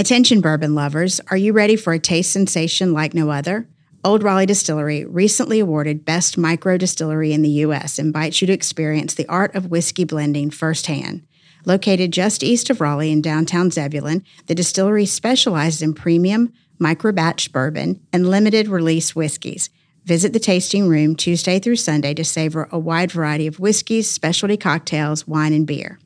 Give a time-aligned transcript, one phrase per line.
[0.00, 3.68] Attention, bourbon lovers, are you ready for a taste sensation like no other?
[4.02, 9.12] Old Raleigh Distillery, recently awarded Best Micro Distillery in the U.S., invites you to experience
[9.12, 11.26] the art of whiskey blending firsthand.
[11.66, 17.52] Located just east of Raleigh in downtown Zebulon, the distillery specializes in premium, micro batch
[17.52, 19.68] bourbon, and limited release whiskeys.
[20.06, 24.56] Visit the tasting room Tuesday through Sunday to savor a wide variety of whiskeys, specialty
[24.56, 25.98] cocktails, wine, and beer.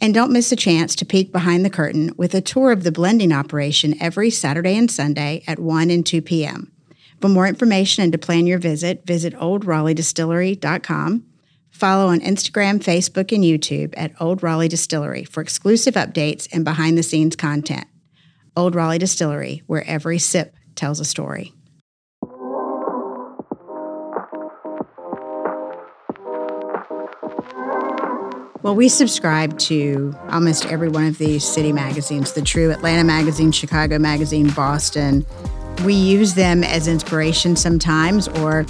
[0.00, 2.92] And don't miss a chance to peek behind the curtain with a tour of the
[2.92, 6.72] blending operation every Saturday and Sunday at 1 and 2 p.m.
[7.20, 11.24] For more information and to plan your visit, visit oldraleighDistillery.com.
[11.70, 16.96] Follow on Instagram, Facebook, and YouTube at Old Raleigh Distillery for exclusive updates and behind
[16.96, 17.86] the scenes content.
[18.56, 21.52] Old Raleigh Distillery, where every sip tells a story.
[28.66, 33.52] Well, we subscribe to almost every one of these city magazines the True Atlanta Magazine,
[33.52, 35.24] Chicago Magazine, Boston.
[35.84, 38.66] We use them as inspiration sometimes, or,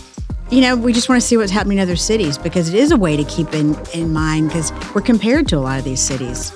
[0.51, 2.91] you know, we just want to see what's happening in other cities because it is
[2.93, 6.03] a way to keep in, in mind because we're compared to a lot of these
[6.03, 6.53] cities.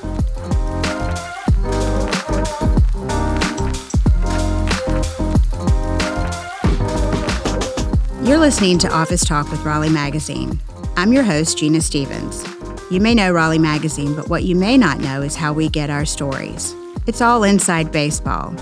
[8.22, 10.60] You're listening to Office Talk with Raleigh Magazine.
[10.98, 12.44] I'm your host, Gina Stephens.
[12.90, 15.90] You may know Raleigh Magazine, but what you may not know is how we get
[15.90, 16.74] our stories.
[17.06, 18.52] It's all inside baseball.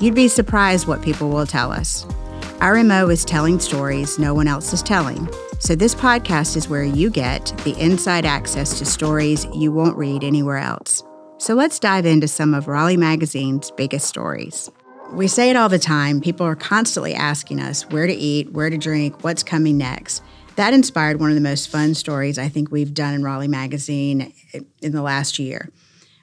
[0.00, 2.06] You'd be surprised what people will tell us.
[2.62, 5.28] Our MO is telling stories no one else is telling.
[5.58, 10.24] So, this podcast is where you get the inside access to stories you won't read
[10.24, 11.02] anywhere else.
[11.36, 14.70] So, let's dive into some of Raleigh Magazine's biggest stories.
[15.12, 16.22] We say it all the time.
[16.22, 20.22] People are constantly asking us where to eat, where to drink, what's coming next
[20.56, 24.32] that inspired one of the most fun stories I think we've done in Raleigh Magazine
[24.80, 25.70] in the last year.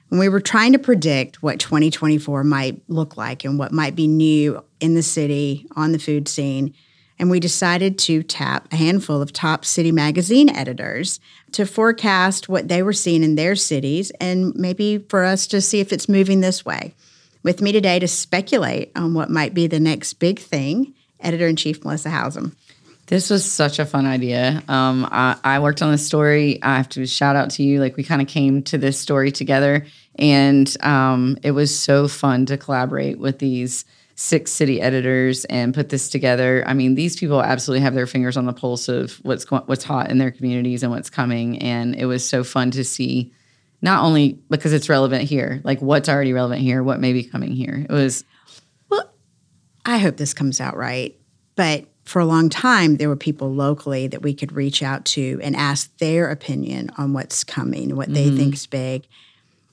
[0.08, 4.06] When we were trying to predict what 2024 might look like and what might be
[4.06, 6.74] new in the city on the food scene,
[7.18, 11.20] and we decided to tap a handful of top city magazine editors
[11.52, 15.80] to forecast what they were seeing in their cities and maybe for us to see
[15.80, 16.94] if it's moving this way.
[17.42, 21.56] With me today to speculate on what might be the next big thing, editor in
[21.56, 22.54] chief Melissa Howsam.
[23.12, 24.62] This was such a fun idea.
[24.68, 26.58] Um, I, I, worked on this story.
[26.62, 27.78] I have to shout out to you.
[27.78, 29.84] Like we kind of came to this story together,
[30.14, 33.84] and um, it was so fun to collaborate with these
[34.14, 36.64] six city editors and put this together.
[36.66, 40.10] I mean, these people absolutely have their fingers on the pulse of what's what's hot
[40.10, 41.58] in their communities and what's coming.
[41.58, 43.30] And it was so fun to see,
[43.82, 47.52] not only because it's relevant here, like what's already relevant here, what may be coming
[47.52, 47.84] here.
[47.90, 48.24] It was.
[48.88, 49.12] Well,
[49.84, 51.14] I hope this comes out right,
[51.56, 55.40] but for a long time, there were people locally that we could reach out to
[55.42, 58.14] and ask their opinion on what's coming, what mm-hmm.
[58.14, 59.06] they think is big.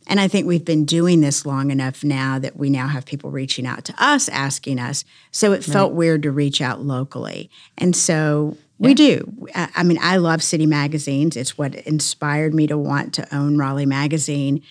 [0.08, 3.30] And I think we've been doing this long enough now that we now have people
[3.30, 5.06] reaching out to us, asking us.
[5.32, 5.98] So it felt right.
[5.98, 7.52] weird to reach out locally.
[7.78, 8.88] And so yeah.
[8.88, 9.48] we do.
[9.54, 11.38] I mean, I love city magazines.
[11.38, 14.64] It's what inspired me to want to own Raleigh Magazine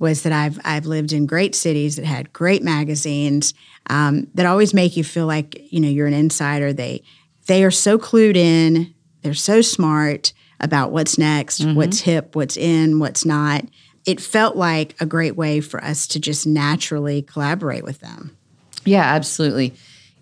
[0.00, 3.54] was that I've I've lived in great cities that had great magazines
[3.88, 6.72] um, that always make you feel like you know you're an insider.
[6.72, 7.04] They
[7.46, 8.92] they are so clued in.
[9.22, 11.74] They're so smart about what's next, mm-hmm.
[11.74, 13.64] what's hip, what's in, what's not.
[14.06, 18.36] It felt like a great way for us to just naturally collaborate with them.
[18.84, 19.74] Yeah, absolutely.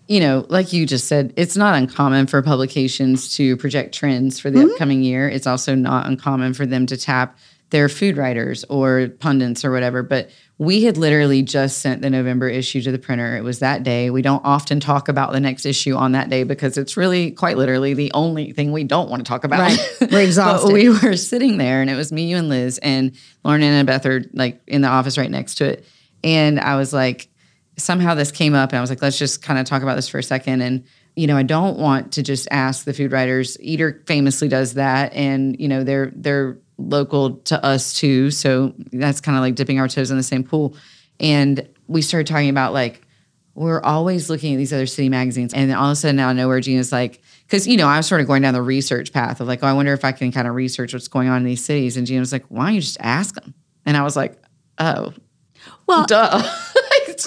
[0.07, 4.49] You know, like you just said, it's not uncommon for publications to project trends for
[4.49, 4.71] the mm-hmm.
[4.71, 5.29] upcoming year.
[5.29, 7.37] It's also not uncommon for them to tap
[7.69, 10.01] their food writers or pundits or whatever.
[10.01, 13.37] But we had literally just sent the November issue to the printer.
[13.37, 14.09] It was that day.
[14.09, 17.57] We don't often talk about the next issue on that day because it's really quite
[17.57, 19.59] literally the only thing we don't want to talk about.
[19.59, 19.79] Right.
[20.11, 20.67] We're exhausted.
[20.67, 23.87] but we were sitting there and it was me, you, and Liz, and Lauren and
[23.87, 25.85] Beth are like in the office right next to it.
[26.23, 27.29] And I was like,
[27.77, 30.09] somehow this came up and I was like, let's just kind of talk about this
[30.09, 30.61] for a second.
[30.61, 30.83] And
[31.15, 33.57] you know, I don't want to just ask the food writers.
[33.59, 38.31] Eater famously does that, and you know, they're they're local to us too.
[38.31, 40.75] So that's kind of like dipping our toes in the same pool.
[41.19, 43.01] And we started talking about like,
[43.55, 45.53] we're always looking at these other city magazines.
[45.53, 47.97] And then all of a sudden, out of nowhere, Gina's like, because, you know, I
[47.97, 50.13] was sort of going down the research path of like, oh, I wonder if I
[50.13, 51.97] can kind of research what's going on in these cities.
[51.97, 53.53] And Gina was like, why don't you just ask them?
[53.85, 54.41] And I was like,
[54.77, 55.13] oh,
[55.87, 56.41] well, duh.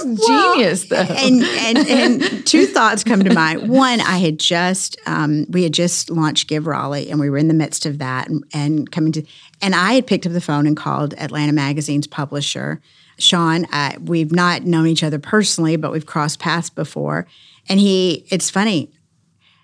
[0.01, 0.97] It's well, genius though.
[0.97, 3.69] And, and and two thoughts come to mind.
[3.69, 7.49] One, I had just um, we had just launched Give Raleigh, and we were in
[7.49, 9.25] the midst of that, and, and coming to,
[9.61, 12.81] and I had picked up the phone and called Atlanta Magazine's publisher,
[13.19, 13.67] Sean.
[13.67, 17.27] Uh, we've not known each other personally, but we've crossed paths before,
[17.69, 18.27] and he.
[18.31, 18.91] It's funny.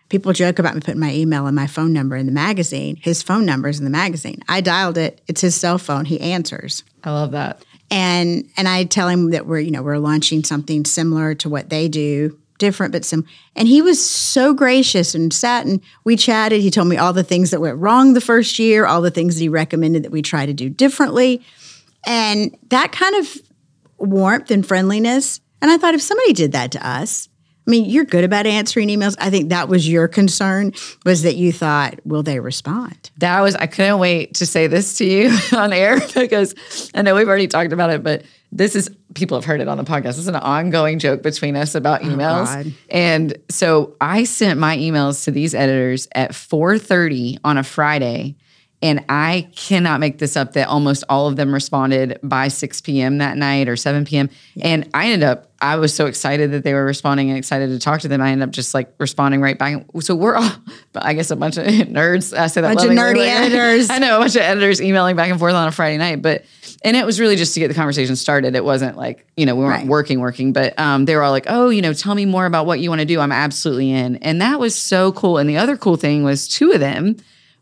[0.08, 2.96] People joke about me putting my email and my phone number in the magazine.
[2.96, 4.40] His phone number is in the magazine.
[4.48, 5.20] I dialed it.
[5.28, 6.06] It's his cell phone.
[6.06, 6.82] He answers.
[7.04, 7.62] I love that.
[7.90, 11.70] And and I tell him that we're you know we're launching something similar to what
[11.70, 13.25] they do, different but sim.
[13.56, 16.61] And he was so gracious and sat and we chatted.
[16.61, 19.37] He told me all the things that went wrong the first year, all the things
[19.37, 21.43] that he recommended that we try to do differently,
[22.06, 23.37] and that kind of
[23.99, 25.40] warmth and friendliness.
[25.61, 27.29] And I thought if somebody did that to us,
[27.68, 29.14] I mean, you're good about answering emails.
[29.18, 30.72] I think that was your concern
[31.04, 33.10] was that you thought, will they respond?
[33.18, 36.54] That was I couldn't wait to say this to you on air because
[36.94, 39.76] I know we've already talked about it, but this is people have heard it on
[39.76, 40.18] the podcast.
[40.18, 42.46] Is an ongoing joke between us about oh, emails.
[42.46, 42.72] God.
[42.88, 48.36] and so I sent my emails to these editors at 4:30 on a Friday.
[48.80, 53.19] And I cannot make this up that almost all of them responded by 6 p.m.
[53.19, 54.30] that night or 7 p.m.
[54.62, 57.80] And I ended up, I was so excited that they were responding and excited to
[57.80, 58.20] talk to them.
[58.22, 59.84] I ended up just like responding right back.
[59.98, 60.48] So we're all,
[60.94, 62.32] I guess, a bunch of nerds.
[62.38, 63.90] I say that Bunch of nerdy like- editors.
[63.90, 66.44] I know a bunch of editors emailing back and forth on a Friday night, but
[66.84, 68.54] and it was really just to get the conversation started.
[68.54, 69.86] It wasn't like you know we weren't Right.
[69.88, 72.66] working, working, but um, they were all like, "Oh, you know, tell me more about
[72.66, 75.38] what you want to do." I'm absolutely in, and that was so cool.
[75.38, 77.16] And the other cool thing was two of them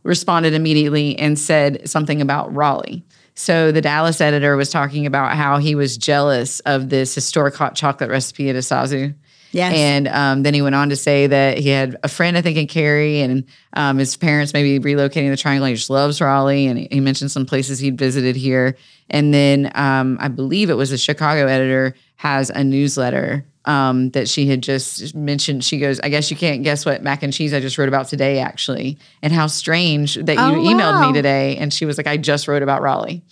[0.06, 3.04] responded immediately and said something about Raleigh.
[3.34, 7.74] So the Dallas editor was talking about how he was jealous of this historic hot
[7.74, 9.14] chocolate recipe at Asazu.
[9.56, 9.74] Yes.
[9.74, 12.58] And um, then he went on to say that he had a friend, I think,
[12.58, 15.66] in Cary, and um, his parents maybe relocating the Triangle.
[15.66, 18.76] He just loves Raleigh, and he, mentioned some places he'd visited here.
[19.08, 24.28] And then um, I believe it was a Chicago editor has a newsletter um, that
[24.28, 25.64] she had just mentioned.
[25.64, 28.08] She goes, "I guess you can't guess what mac and cheese I just wrote about
[28.08, 31.06] today, actually, and how strange that you Oh, emailed wow.
[31.08, 33.22] me today." And she was like, "I just wrote about Raleigh."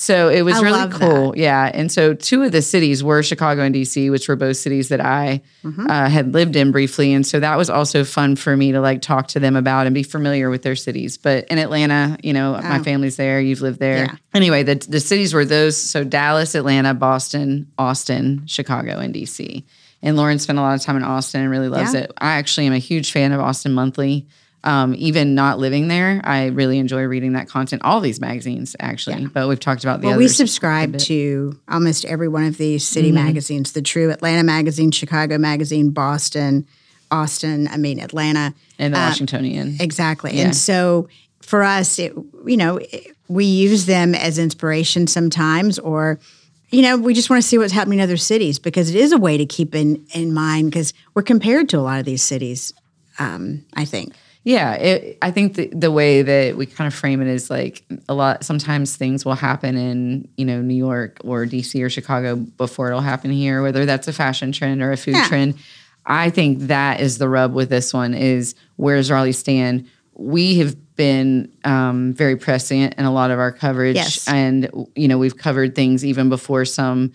[0.00, 1.36] So it was I really cool.
[1.36, 1.68] Yeah.
[1.74, 5.00] And so two of the cities were Chicago and DC, which were both cities that
[5.00, 5.90] I Mm-hmm.
[5.90, 7.12] uh, had lived in briefly.
[7.12, 9.94] And so that was also fun for me to like talk to them about and
[9.94, 11.18] be familiar with their cities.
[11.18, 13.96] But in Atlanta, you know, my family's there, you've lived there.
[14.08, 14.12] Oh.
[14.12, 14.16] Yeah.
[14.34, 15.76] Anyway, the, the cities were those.
[15.76, 19.64] So Dallas, Atlanta, Boston, Austin, Chicago, and DC.
[20.00, 22.02] And Lauren spent a lot of time in Austin and really loves Yeah.
[22.02, 22.12] it.
[22.18, 24.28] I actually am a huge fan of Austin Monthly.
[24.64, 27.82] Um, even not living there, I really enjoy reading that content.
[27.84, 32.26] All these magazines, actually, but we've talked about the Well, we subscribe to almost every
[32.26, 33.24] one of these city Mm-hmm.
[33.26, 36.66] magazines the True Atlanta Magazine, Chicago Magazine, Boston,
[37.10, 38.52] Austin, I mean, Atlanta.
[38.80, 39.76] and the uh, Washingtonian.
[39.80, 40.36] Exactly.
[40.36, 40.46] Yeah.
[40.46, 41.08] And so
[41.40, 42.12] for us, it,
[42.44, 46.18] you know, it- we use them as inspiration sometimes, or,
[46.70, 49.12] you know, we just want to see what's happening in other cities because it is
[49.12, 52.22] a way to keep in, in mind because we're compared to a lot of these
[52.22, 52.72] cities,
[53.18, 54.14] um, I think.
[54.44, 57.84] Yeah, it, I think the, the way that we kind of frame it is like
[58.08, 58.44] a lot.
[58.44, 63.00] Sometimes things will happen in you know New York or DC or Chicago before it'll
[63.00, 65.28] happen here, whether that's a fashion trend or a food Yeah.
[65.28, 65.54] trend.
[66.06, 69.86] I think that is the rub with this one is where's Raleigh stand.
[70.14, 74.26] We have been um, very prescient in a lot of our coverage, Yes.
[74.26, 77.12] and you know we've covered things even before some.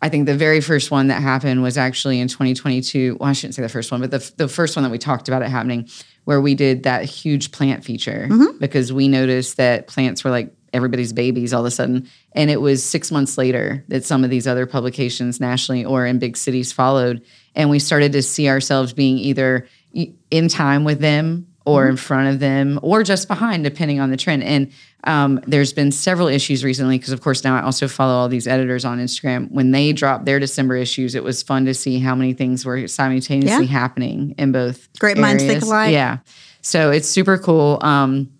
[0.00, 3.18] I think the very first one that happened was actually in 2022.
[3.20, 5.28] Well, I shouldn't say the first one, but the, the first one that we talked
[5.28, 5.88] about it happening,
[6.24, 8.58] where we did that huge plant feature mm-hmm.
[8.58, 12.08] because we noticed that plants were like everybody's babies all of a sudden.
[12.32, 16.18] And it was six months later that some of these other publications nationally or in
[16.18, 17.22] big cities followed.
[17.54, 22.28] And we started to see ourselves being either in time with them or in front
[22.34, 24.42] of them or just behind, depending on the trend.
[24.42, 24.70] And
[25.04, 28.46] um, there's been several issues recently because, of course, now I also follow all these
[28.46, 29.50] editors on Instagram.
[29.50, 32.86] When they dropped their December issues, it was fun to see how many things were
[32.88, 33.70] simultaneously Yeah.
[33.72, 34.88] happening in both.
[34.98, 35.92] Great minds think alike.
[35.92, 36.18] Yeah.
[36.60, 37.78] So it's super cool.
[37.82, 38.30] Um,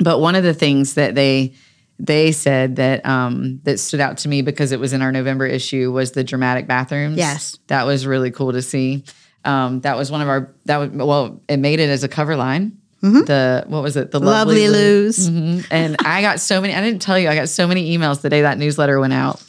[0.00, 1.54] but one of the things that they
[2.00, 5.46] they said that um, that stood out to me because it was in our November
[5.46, 7.16] issue was the dramatic bathrooms.
[7.18, 7.58] Yes.
[7.66, 9.02] that was really cool to see.
[9.48, 12.36] Um, that was one of our that was well, it made it as a cover
[12.36, 12.78] line.
[13.00, 14.10] The what was it?
[14.10, 14.26] The Mm-hmm.
[14.26, 15.30] Lovely Lou's.
[15.30, 15.64] Mhm.
[15.70, 16.74] And I got so many.
[16.74, 17.28] I didn't tell you.
[17.28, 19.40] I got so many emails the day that newsletter went out.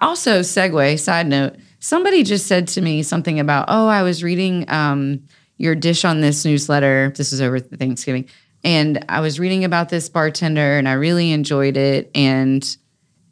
[0.00, 0.98] Also, segue.
[0.98, 5.22] Side note: Somebody just said to me something about, "Oh, I was reading um,
[5.56, 7.12] your dish on this newsletter.
[7.16, 8.26] This was over Thanksgiving,
[8.64, 12.10] and I was reading about this bartender, and I really enjoyed it.
[12.14, 12.62] And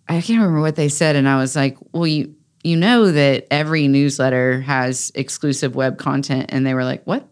[0.09, 2.35] I can't remember what they said, and I was like, "Well, you."
[2.65, 7.29] You know that every newsletter has exclusive web content, and they were like, "What?"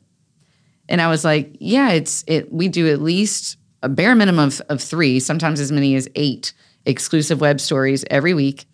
[0.89, 2.53] And I was like, yeah, it's it.
[2.53, 6.53] We do at least a bare minimum of, of three, sometimes as many as eight
[6.85, 8.67] exclusive web stories every week,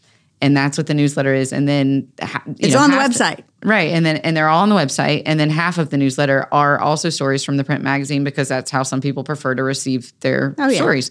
[0.42, 1.54] and that's what the newsletter is.
[1.54, 2.08] And then
[2.58, 3.44] It's know, on the website.
[3.64, 3.90] right?
[3.90, 6.78] And then and they're all on the website, and then half of the newsletter are
[6.78, 10.54] also stories from the print magazine because that's how some people prefer to receive their
[10.58, 10.76] Oh, yeah.
[10.76, 11.10] stories.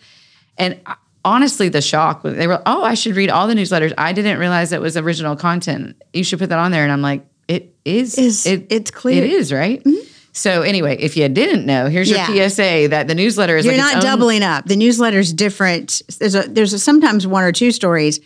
[0.58, 0.80] And
[1.24, 3.94] honestly, the shock was they were, oh, I should read all the newsletters.
[3.98, 6.01] I didn't realize it was original content.
[6.13, 6.84] You should put that on there.
[6.84, 8.18] And I'm like, it is.
[8.18, 9.24] Is- it, it's clear.
[9.24, 9.84] It is right.
[9.84, 10.08] Mm-hmm.
[10.34, 13.96] So anyway, if you didn't know, here's your PSA that the newsletter is You're like
[13.96, 14.66] not doubling up.
[14.66, 16.01] The newsletter is different.
[16.20, 18.22] There's a there's a, sometimes one or two stories.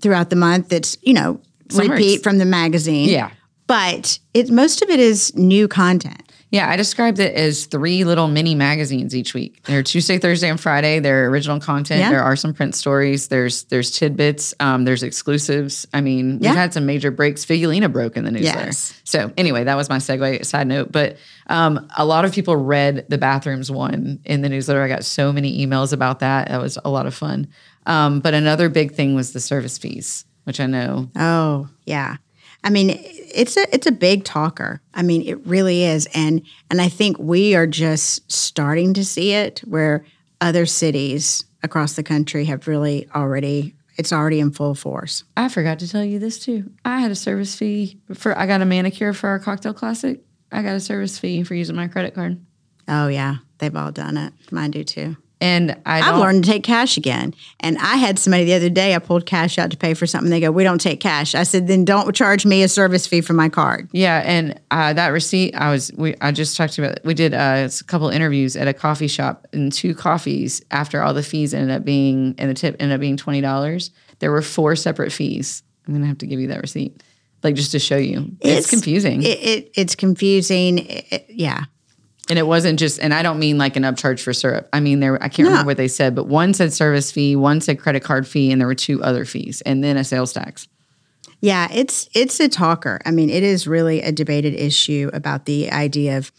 [0.00, 1.40] throughout the month that's, you know,
[1.76, 3.08] are repeat from the magazine.
[3.08, 3.30] Yeah.
[3.66, 6.29] But it most of it is new content.
[6.52, 9.62] Yeah, I described it as three little mini magazines each week.
[9.66, 10.98] They're Tuesday, Thursday, and Friday.
[10.98, 12.00] They're original content.
[12.00, 12.10] Yeah.
[12.10, 13.28] There are some print stories.
[13.28, 14.52] There's there's tidbits.
[14.58, 15.86] Um, there's exclusives.
[15.94, 16.50] I mean, Yeah.
[16.50, 17.44] we've had some major breaks.
[17.46, 18.66] Figulina broke in the newsletter.
[18.66, 18.92] Yes.
[19.04, 20.44] So anyway, that was my segue.
[20.44, 24.82] Side note, but um, a lot of people read the bathrooms one in the newsletter.
[24.82, 26.48] I got so many emails about that.
[26.48, 27.46] That was a lot of fun.
[27.86, 32.16] Um, but another big thing was the service fees, which I know Oh, yeah.
[32.62, 34.80] I mean, it's a it's a big talker.
[34.94, 39.32] I mean, it really is, and and I think we are just starting to see
[39.32, 40.04] it where
[40.40, 45.24] other cities across the country have really already it's already in full force.
[45.36, 46.70] I forgot to tell you this too.
[46.84, 50.20] I had a service fee for I got a manicure for our cocktail classic.
[50.52, 52.40] I got a service fee for using my credit card.
[52.88, 54.32] Oh yeah, they've all done it.
[54.50, 55.16] Mine do too.
[55.40, 57.34] And I I've learned to take cash again.
[57.60, 60.30] And I had somebody the other day, I pulled cash out to pay for something.
[60.30, 61.34] They go, We don't take cash.
[61.34, 63.88] I said, Then don't charge me a service fee for my card.
[63.92, 67.04] Yeah, and uh, that receipt I was we I just talked about.
[67.04, 71.14] We did uh, a couple interviews at a coffee shop, and two coffees after all
[71.14, 73.90] the fees ended up being and the tip ended up being twenty dollars.
[74.18, 75.62] There were four separate fees.
[75.86, 77.02] I'm gonna have to give you that receipt,
[77.42, 78.36] like just to show you.
[78.40, 80.78] It's, confusing, It, it, it's confusing.
[80.80, 81.64] It- yeah.
[82.30, 82.98] And it wasn't just.
[83.00, 84.68] And I don't mean like an upcharge for syrup.
[84.72, 85.22] I mean there.
[85.22, 88.26] I can't remember what they said, but one said service fee, one said credit card
[88.26, 90.68] fee, and there were two other fees, and then a sales tax.
[91.40, 93.00] Yeah, it's it's a talker.
[93.04, 96.30] I mean, it is really a debated issue about the idea of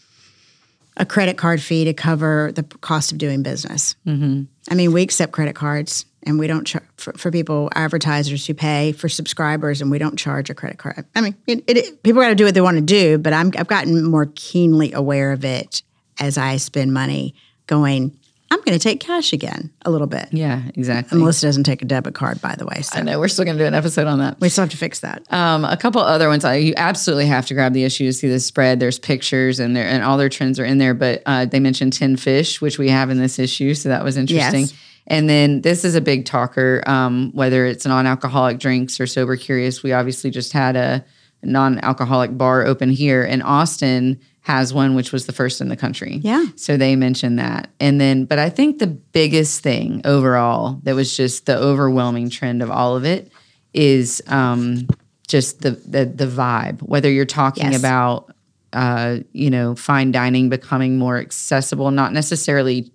[0.96, 3.96] a credit card fee to cover the cost of doing business.
[4.06, 4.42] Mm-hmm.
[4.70, 8.54] I mean, we accept credit cards, and we don't char- for, for people advertisers who
[8.54, 11.04] pay for subscribers, and we don't charge a credit card.
[11.14, 13.52] I mean, it, it, people got to do what they want to do, but I'm,
[13.58, 15.82] I've gotten more keenly aware of it
[16.20, 17.34] as I spend money.
[17.68, 18.16] Going,
[18.50, 20.28] I'm going to take cash again a little bit.
[20.32, 21.14] Yeah, exactly.
[21.14, 23.44] And Melissa doesn't take a debit card, by the way, so I know we're still
[23.46, 24.38] gonna do an episode on that.
[24.40, 25.22] we still have to fix that.
[25.32, 26.44] Um, a couple other ones.
[26.44, 28.78] I, you absolutely have to grab the issue to see the spread.
[28.78, 30.92] There's pictures and there and all their trends are in there.
[30.92, 34.16] But uh, they mentioned tin fish, which we have in this issue, so that was
[34.18, 34.62] interesting.
[34.62, 34.74] Yes.
[35.06, 39.82] And then this is a big talker, um, whether it's non-alcoholic drinks or sober curious.
[39.82, 41.04] We obviously just had a
[41.42, 46.20] non-alcoholic bar open here, and Austin has one, which was the first in the country.
[46.22, 46.46] Yeah.
[46.56, 47.68] So they mentioned that.
[47.78, 52.62] And then, but I think the biggest thing overall that was just the overwhelming trend
[52.62, 53.30] of all of it
[53.72, 54.88] is um,
[55.28, 56.80] just the, the the vibe.
[56.82, 57.78] Whether you're talking Yes.
[57.78, 58.34] about
[58.72, 62.90] uh, you know fine dining becoming more accessible, not necessarily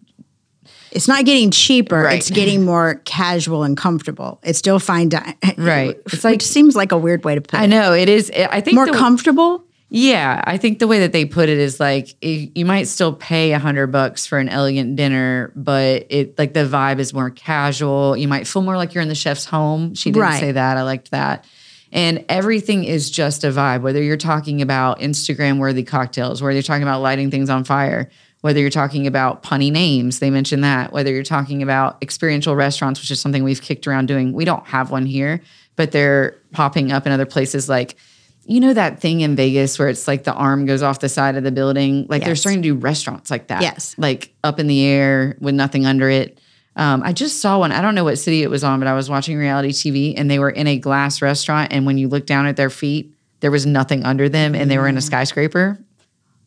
[0.91, 2.03] It's not getting cheaper.
[2.03, 2.17] Right.
[2.17, 4.39] It's getting more casual and comfortable.
[4.44, 5.36] It's still fine dining.
[5.58, 5.98] Right.
[6.08, 7.63] It's like- seems like a weird way to put it.
[7.63, 8.32] I know it is.
[8.32, 9.63] I think More the, comfortable.
[9.89, 13.53] Yeah, I think the way that they put it is like you might still pay
[13.53, 18.17] a hundred bucks for an elegant dinner, but it like the vibe is more casual.
[18.17, 19.96] You might feel more like you're in the chef's home.
[19.96, 20.39] She didn't Right.
[20.41, 20.75] say that.
[20.77, 21.46] I liked that.
[21.94, 23.82] And everything is just a vibe.
[23.82, 28.10] Whether you're talking about Instagram worthy cocktails, whether you're talking about lighting things on fire,
[28.48, 30.94] whether you're talking about punny names, they mentioned that.
[30.94, 34.32] Whether you're talking about experiential restaurants, which is something we've kicked around doing.
[34.32, 35.42] We don't have one here,
[35.75, 37.98] but they're popping up in other places like
[38.46, 41.36] you know that thing in Vegas where it's like the arm goes off the side
[41.36, 42.06] of the building?
[42.08, 43.62] Like they're starting to do restaurants like that.
[43.62, 43.94] Yes.
[43.98, 46.39] Like up in the air with nothing under it.
[46.77, 47.74] Um, I just saw one.
[47.74, 50.32] I don't know what city it was on, but I was watching reality TV and
[50.32, 51.74] they were in a glass restaurant.
[51.74, 54.77] And when you look down at their feet, there was nothing under them and they
[54.77, 55.77] were in a skyscraper.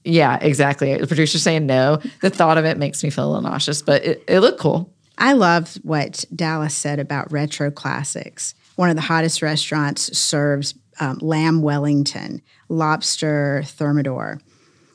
[0.05, 0.97] Yeah, exactly.
[0.97, 2.01] The producer's saying no.
[2.23, 4.93] The thought of it makes me feel a little nauseous, but it, it looked cool.
[5.19, 8.55] I love what Dallas said about retro classics.
[8.77, 14.41] One of the hottest restaurants serves um, lamb Wellington, lobster thermidor.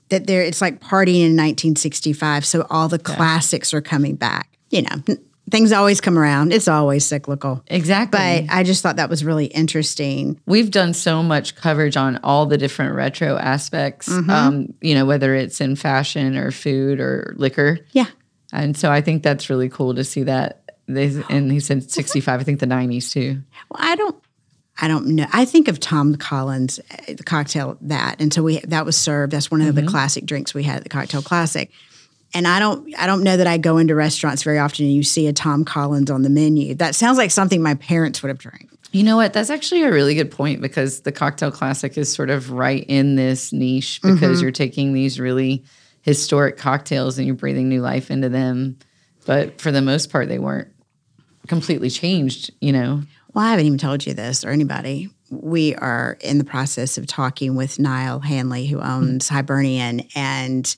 [0.09, 2.45] That there, it's like partying in 1965.
[2.45, 4.49] So all the classics are coming back.
[4.69, 5.17] You know,
[5.51, 6.51] things always come around.
[6.53, 7.63] It's always cyclical.
[7.67, 8.17] Exactly.
[8.47, 10.39] But I just thought that was really interesting.
[10.45, 15.35] we've done so much coverage on all the different retro aspects um, you know whether
[15.35, 18.07] it's in fashion or food or liquor Yeah.
[18.53, 22.39] and so i think that's really cool to see that they, and he said 65
[22.39, 24.15] i think the 90s too Well, I don't.
[24.77, 25.25] I don't know.
[25.31, 29.31] I think of Tom Collins, uh, the cocktail that, and so we that was served.
[29.31, 31.71] That's one of the classic drinks we had at the Cocktail Classic.
[32.33, 35.03] And I don't, I don't know that I go into restaurants very often and you
[35.03, 36.75] see a Tom Collins on the menu.
[36.75, 38.69] That sounds like something my parents would have drank.
[38.91, 42.29] you know what that's actually a really good point because the cocktail classic is sort
[42.29, 44.41] of right in this niche because mm-hmm.
[44.41, 45.63] you're taking these really
[46.01, 48.77] historic cocktails and you're breathing new life into them
[49.25, 50.69] but for the most part they weren't
[51.47, 53.01] completely changed you know
[53.35, 55.09] Well, I haven't even told you this or anybody.
[55.29, 58.87] We are in the process of talking with Niall Hanley, who hmm.
[58.87, 60.73] owns Hibernian and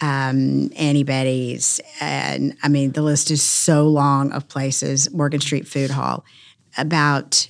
[0.00, 1.80] um, Annie Betty's.
[2.00, 6.24] And I mean, the list is so long of places, Morgan Street Food Hall,
[6.78, 7.48] about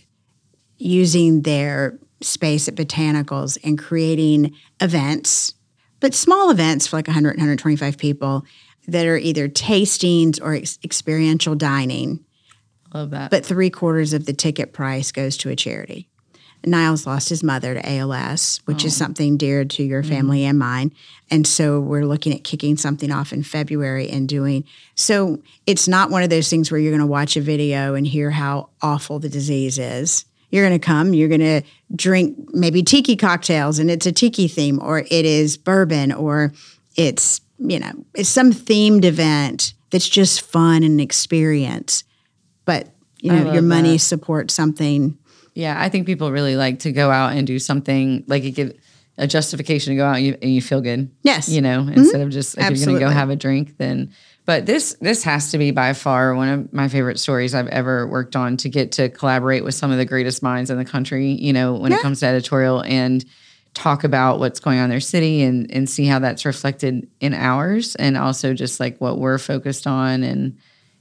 [0.78, 5.54] using their space at botanicals and creating events,
[6.00, 8.44] but small events for like 100, 125 people
[8.88, 12.24] that are either tastings or ex- experiential dining.
[12.92, 13.30] Love that.
[13.30, 16.08] But three quarters of the ticket price goes to a charity.
[16.66, 19.04] Niall's lost his mother to ALS, which is oh.
[19.04, 20.08] something dear to your mm.
[20.08, 20.92] family and mine.
[21.30, 24.64] And so we're looking at kicking something off in February and doing.
[24.94, 28.06] So it's not one of those things where you're going to watch a video and
[28.06, 30.24] hear how awful the disease is.
[30.50, 31.62] You're going to come, you're going to
[31.94, 36.52] drink maybe tiki cocktails and it's a tiki theme, or it is bourbon, or
[36.96, 42.02] it's, you know, it's some themed event that's just fun and experience.
[42.64, 42.88] But,
[43.20, 43.98] you know, your money that.
[44.00, 45.16] supports something
[45.54, 48.72] Yeah, I think people really like to go out and do something like it give
[49.18, 51.10] a justification to go out and you, and you feel good.
[51.22, 51.48] Yes.
[51.48, 51.92] you know, mm-hmm.
[51.92, 54.12] instead of just if you're going to go have a drink, then.
[54.46, 58.06] But this this has to be by far one of my favorite stories I've ever
[58.06, 61.32] worked on to get to collaborate with some of the greatest minds in the country.
[61.32, 61.98] You know, when Yeah.
[61.98, 63.24] it comes to editorial and
[63.74, 67.34] talk about what's going on in their city and and see how that's reflected in
[67.34, 70.56] ours, and also just like what we're focused on and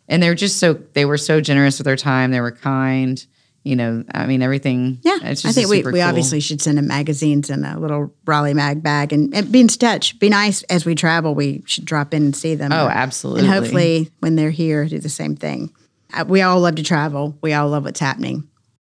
[0.10, 2.32] and they're just so they were so generous with their time.
[2.32, 3.26] They were kind.
[3.70, 4.98] You know, I mean, everything.
[5.04, 6.02] Yeah, it's I think we, we cool.
[6.02, 9.68] obviously should send them magazines and a little Raleigh mag bag and, and be in
[9.68, 10.18] touch.
[10.18, 11.36] Be nice as we travel.
[11.36, 12.72] We should drop in and see them.
[12.72, 13.42] Oh, absolutely.
[13.42, 15.72] And hopefully, when they're here, do the same thing.
[16.12, 17.38] Uh, we all love to travel.
[17.42, 18.50] We all love what's happening.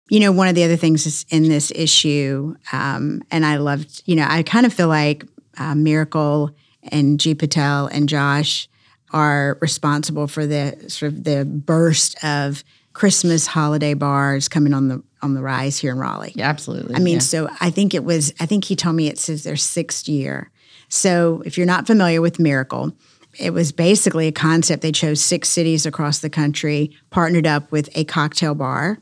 [0.10, 4.04] You know, one of the other things is in this issue, um, and I loved.
[4.06, 5.24] You know, I kind of feel like
[5.58, 6.52] uh, Miracle
[6.84, 8.68] and G Patel and Josh
[9.12, 12.62] are responsible for the sort of the burst of
[12.96, 16.32] Christmas holiday bars coming on the on the rise here in Raleigh.
[16.34, 16.96] Yeah, absolutely.
[16.96, 17.20] I mean, yeah.
[17.20, 20.50] so I think it was, I think he told me it says their sixth year.
[20.88, 22.94] So if you're not familiar with Miracle,
[23.38, 24.82] it was basically a concept.
[24.82, 29.00] They chose six cities across the country, partnered up with a cocktail bar,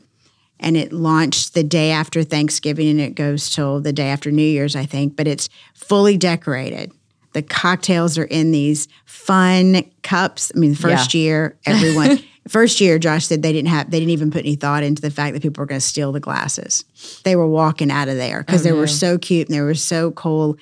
[0.58, 4.42] and it launched the day after Thanksgiving and it goes till the day after New
[4.42, 6.90] Year's, I think, but it's fully decorated.
[7.34, 10.50] The cocktails are in these fun cups.
[10.54, 14.12] I mean, the first year, everyone first year, Josh said they didn't have they didn't
[14.12, 16.84] even put any thought into the fact that people were going to steal the glasses.
[17.24, 20.10] They were walking out of there because they were so cute and they were so
[20.12, 20.56] cool.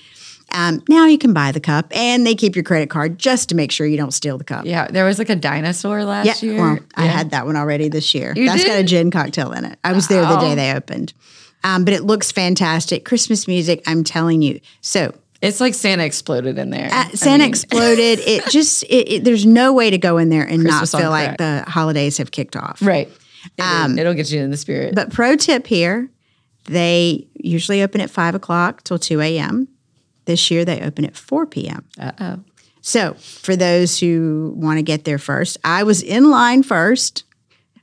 [0.54, 3.54] Um, now you can buy the cup and they keep your credit card just to
[3.54, 4.66] make sure you don't steal the cup.
[4.66, 6.60] yeah, there was like a dinosaur last year.
[6.60, 8.34] Well, I had that one already this year.
[8.36, 9.78] You That's got a gin cocktail in it.
[9.82, 10.54] I was there the day Oh.
[10.54, 11.14] they opened.
[11.64, 13.04] Um, but it looks fantastic.
[13.06, 14.60] Christmas music, I'm telling you.
[14.82, 16.86] So It's like Santa exploded in there.
[16.86, 18.20] uh, I Santa mean, exploded.
[18.20, 21.10] It just, it, it, there's no way to go in there and Christmas not feel
[21.10, 22.80] like the holidays have kicked off.
[22.80, 23.10] Right.
[23.58, 24.90] It'll, it'll get you in the spirit.
[24.90, 26.08] Um, But pro tip here,
[26.66, 29.66] they usually open at five o'clock till 2 a.m.
[30.26, 31.84] This year they open at 4 p.m.
[32.00, 32.38] uh oh.
[32.80, 37.24] So for those who want to get there first, I was in line first.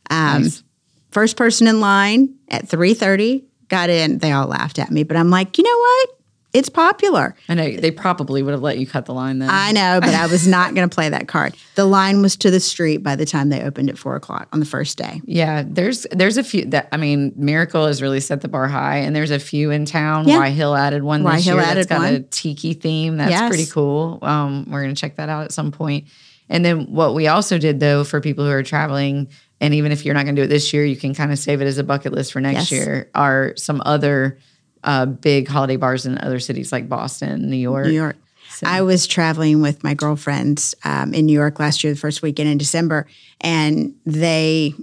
[0.09, 0.63] Um, Nice.
[1.11, 4.19] First person in line at 3:30 got in.
[4.19, 6.18] They all laughed at me, but I'm like, you know what?
[6.51, 7.35] It's popular.
[7.47, 9.49] I know they probably would have let you cut the line then.
[9.51, 11.55] I know, but I was not going to play that card.
[11.75, 14.59] The line was to the street by the time they opened at four o'clock on
[14.59, 15.21] the first day.
[15.25, 18.97] yeah, there's there's a few that I mean, Miracle has really set the bar high,
[18.97, 20.27] and there's a few in town.
[20.27, 20.39] Yeah.
[20.39, 21.63] Wye Hill added one Why this Hill year.
[21.65, 22.27] added that's got a one.
[22.31, 23.17] tiki theme.
[23.17, 23.47] That's Yes.
[23.47, 24.17] pretty cool.
[24.23, 26.05] Um, we're gonna check that out at some point.
[26.49, 29.27] And then what we also did though for people who are traveling,
[29.61, 31.61] and even if you're not gonna do it this year, you can kind of save
[31.61, 32.71] it as a bucket list for next Yes.
[32.71, 33.09] year.
[33.13, 34.39] Are some other
[34.83, 37.87] uh, big holiday bars in other cities like Boston, New York.
[37.87, 38.17] New York.
[38.63, 42.49] I was traveling with my girlfriends um, in New York last year, the first weekend
[42.49, 43.07] in December,
[43.39, 44.73] and they,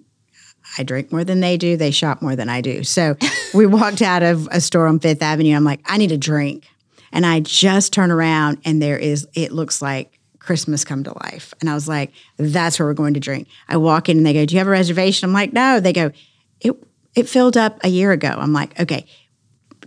[0.79, 1.77] I drink more than they do.
[1.77, 2.85] They shop more than I do.
[2.85, 3.17] So
[3.53, 5.55] we walked out of a store on Fifth Avenue.
[5.55, 6.65] I'm like, I need a drink.
[7.13, 11.53] And I just turn around and there is, it looks like Christmas come to life.
[11.61, 13.49] And I was like, that's where we're going to drink.
[13.69, 15.29] I walk in and they go, Do you have a reservation?
[15.29, 15.81] I'm like, No.
[15.81, 16.13] They go,
[16.61, 16.73] It,
[17.15, 18.29] it filled up a year ago.
[18.29, 19.07] I'm like, Okay,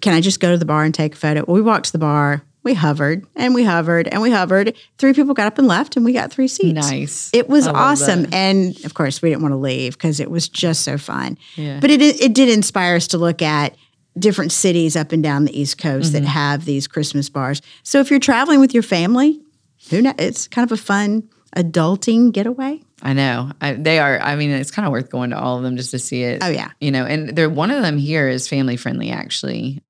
[0.02, 1.44] can I just go to the bar and take a photo?
[1.48, 4.76] Well, we walked to the bar, we hovered and we hovered and we hovered.
[4.98, 6.74] Three people got up and left, and we got three seats.
[6.90, 7.30] Nice.
[7.34, 8.24] It was awesome.
[8.24, 8.34] that.
[8.34, 11.38] And of course, we didn't want to leave because it was just so fun.
[11.56, 11.80] Yeah.
[11.80, 13.76] But it, it did inspire us to look at
[14.18, 16.24] different cities up and down the East Coast Mm-hmm.
[16.24, 17.62] that have these Christmas bars.
[17.84, 19.40] So if you're traveling with your family,
[19.90, 20.16] who knows?
[20.18, 22.82] It's kind of a fun adulting getaway.
[23.02, 23.52] I know.
[23.62, 24.20] I, they are.
[24.20, 26.44] I mean, it's kind of worth going to all of them just to see it.
[26.44, 26.72] Oh, yeah.
[26.82, 29.82] You know, and they're one of them here is family friendly actually.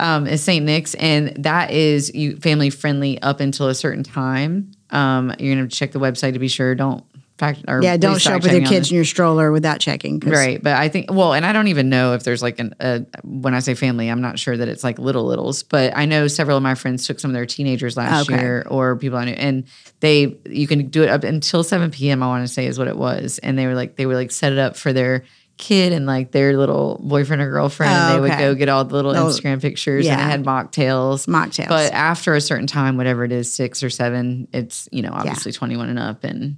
[0.00, 0.64] Um, is St.
[0.64, 4.72] Nick's, and that is you family friendly up until a certain time.
[4.90, 6.74] Um, you're gonna check the website to be sure.
[6.74, 7.04] Don't
[7.38, 9.50] fact or Yeah, don't show up with your check me on kids in your stroller
[9.50, 10.20] without checking.
[10.20, 13.04] Right, but I think well, and I don't even know if there's like an a,
[13.24, 16.28] when I say family, I'm not sure that it's like little littles, but I know
[16.28, 18.38] several of my friends took some of their teenagers last Okay.
[18.38, 19.64] year or people I knew, and
[20.00, 22.22] they you can do it up until 7 p.m.
[22.22, 24.30] I want to say is what it was, and they were like they were like
[24.30, 25.24] set it up for their
[25.60, 27.92] kid and like their little boyfriend or girlfriend.
[27.94, 30.26] Oh, They would go get all the little Instagram pictures and yeah.
[30.26, 31.26] it had mocktails.
[31.28, 31.68] Mocktails.
[31.68, 35.52] But after a certain time, whatever it is, six or seven, it's, you know, obviously
[35.52, 36.24] 21 and up.
[36.24, 36.56] And,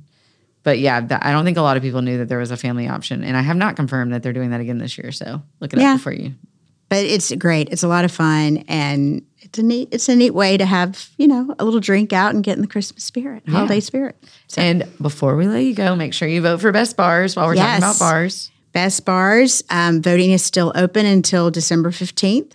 [0.63, 2.57] but yeah, that, I don't think a lot of people knew that there was a
[2.57, 3.25] family option.
[3.25, 5.13] And I have not confirmed that they're doing that again this year.
[5.13, 5.93] So look it Yeah.
[5.93, 6.35] up before you.
[6.89, 7.69] but it's great.
[7.71, 9.89] It's a lot of fun, and it's a neat.
[9.93, 12.61] It's a neat way to have you know a little drink out and get in
[12.63, 14.15] the Christmas spirit, holiday spirit.
[14.47, 17.47] So, And before we let you go, make sure you vote for best bars while
[17.47, 17.81] we're Yes.
[17.81, 18.51] talking about bars.
[18.73, 22.55] Best bars um, voting is still open until December fifteenth,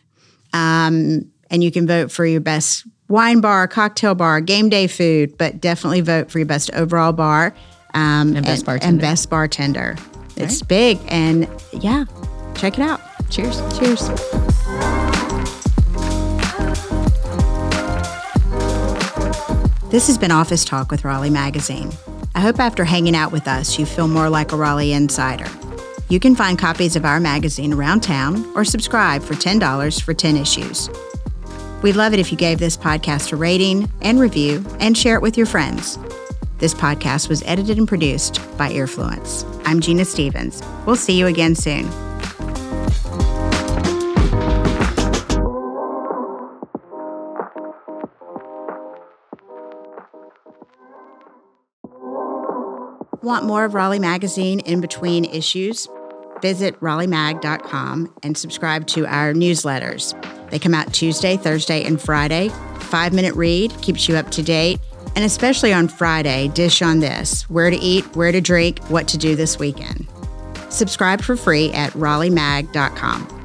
[0.53, 5.37] um, and you can vote for your best wine bar, cocktail bar, game day food,
[5.37, 7.53] but definitely vote for your best overall bar
[7.93, 9.01] um, And best And bartender.
[9.01, 9.95] best bartender.
[10.35, 12.05] It's big, and yeah,
[12.55, 13.01] check it out.
[13.29, 13.59] Cheers.
[13.77, 14.09] Cheers.
[19.89, 21.91] This has been Office Talk with Raleigh Magazine.
[22.35, 25.47] I hope after hanging out with us, you feel more like a Raleigh insider.
[26.09, 30.37] You can find copies of our magazine around town or subscribe for $10 for 10
[30.37, 30.89] issues.
[31.81, 35.21] We'd love it if you gave this podcast a rating and review and share it
[35.21, 35.99] with your friends.
[36.59, 39.45] This podcast was edited and produced by Earfluence.
[39.65, 40.63] I'm Gina Stephens.
[40.85, 41.89] We'll see you again soon.
[53.21, 55.89] Want more of Raleigh Magazine in between issues?
[56.41, 60.13] Visit raleighmag.com and subscribe to our newsletters.
[60.49, 62.49] They come out Tuesday, Thursday, and Friday.
[62.79, 64.79] Five minute read keeps you up to date.
[65.15, 69.17] And especially on Friday, dish on this where to eat, where to drink, what to
[69.17, 70.07] do this weekend.
[70.69, 73.36] Subscribe for free at raleighmag.com.